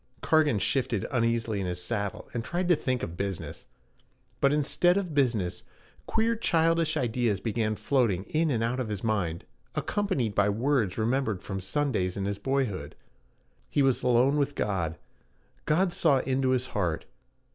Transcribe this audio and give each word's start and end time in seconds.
Cargan 0.23 0.57
shifted 0.57 1.05
uneasily 1.11 1.61
in 1.61 1.67
his 1.67 1.79
saddle, 1.79 2.27
and 2.33 2.43
tried 2.43 2.67
to 2.69 2.75
think 2.75 3.03
of 3.03 3.15
business. 3.15 3.67
But 4.39 4.51
instead 4.51 4.97
of 4.97 5.13
business 5.13 5.61
queer 6.07 6.35
childish 6.35 6.97
ideas 6.97 7.39
began 7.39 7.75
floating 7.75 8.23
in 8.23 8.49
and 8.49 8.63
out 8.63 8.79
of 8.79 8.89
his 8.89 9.03
mind, 9.03 9.45
accompanied 9.75 10.33
by 10.33 10.49
words 10.49 10.97
remembered 10.97 11.43
from 11.43 11.61
Sundays 11.61 12.17
in 12.17 12.25
his 12.25 12.39
boyhood. 12.39 12.95
He 13.69 13.83
was 13.83 14.01
alone 14.01 14.37
with 14.37 14.55
God. 14.55 14.97
God 15.67 15.93
saw 15.93 16.17
into 16.21 16.49
his 16.49 16.65
heart. 16.73 17.05